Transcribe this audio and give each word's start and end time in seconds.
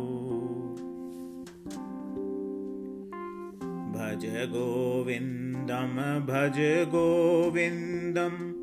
भज 3.95 4.27
गोविन्दं 4.27 5.93
भज 6.27 6.59
गोविन्दं 6.89 8.54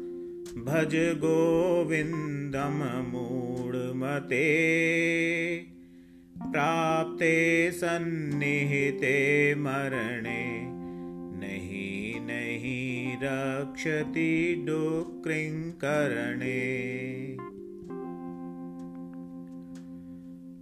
भज 0.57 0.95
गोविन्दं 0.95 2.77
मूढमते 3.11 4.47
प्राप्ते 6.37 7.71
सन्निहिते 7.71 9.15
मरणे 9.55 10.41
रक्षति 13.23 14.63
डुक्रिङ्करणे। 14.67 16.59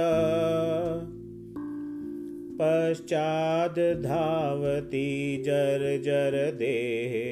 पश्चाद्धावति 2.61 5.43
जर्जरदेहे 5.47 7.31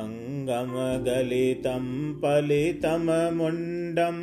अङ्गमगलितं 0.00 1.86
पलितममुण्डं 2.14 4.18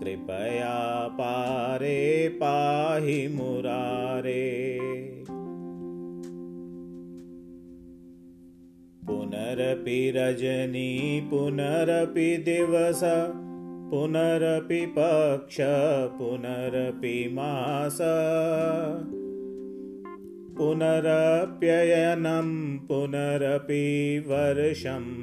कृपया 0.00 0.76
पारे 1.08 2.28
पाहि 2.28 3.28
मुरारे। 3.28 4.46
पुनरपि 9.06 10.12
रजनी 10.16 11.20
पुनरपि 11.30 12.36
दिवस 12.36 13.00
पुनरपि 13.90 14.80
पक्ष 14.98 15.56
पुनरपि 16.18 17.16
मास। 17.32 17.98
पुनरप्ययनं 20.58 22.78
पुनरपि 22.78 23.84
वर्षम् 24.26 25.14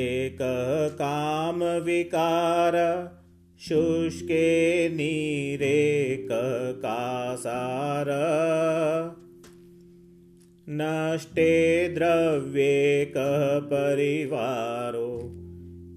कामविकार 0.91 2.75
शुष्के 3.59 4.89
नीरे 4.89 6.27
ककासार। 6.31 8.05
नष्टे 10.69 11.89
द्रव्ये 11.89 13.05
कः 13.05 13.59
परिवारो 13.59 15.31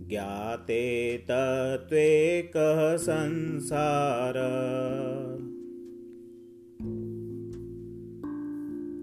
ज्ञाते 0.08 1.18
तत्त्वे 1.18 2.50
कः 2.56 2.96
संसार। 2.96 4.34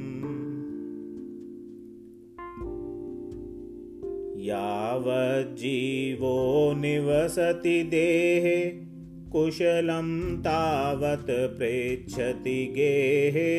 यावज्जीवो 4.49 6.75
निवसति 6.75 7.83
देहे 7.83 8.88
कुशलं 9.33 10.37
तावत् 10.37 11.59
प्रेच्छति 11.59 12.73
गेहे। 12.77 13.59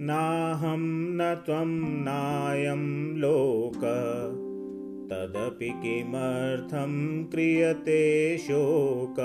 नाहं 0.00 0.84
न 1.16 1.34
त्वं 1.46 2.04
नायं 2.04 3.16
लोक 3.16 3.80
तदपि 5.10 5.68
किमर्थं 5.68 7.24
क्रियते 7.24 8.38
शोक। 8.38 9.16